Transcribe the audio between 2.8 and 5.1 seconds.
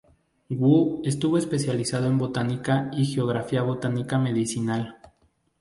y Geografía Botánica Medicinal.